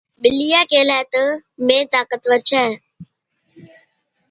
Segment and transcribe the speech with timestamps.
[0.21, 1.23] ٻلِيئَي ڪيهلَي تہ،
[1.65, 2.69] مين طاقتوَر ڇَين،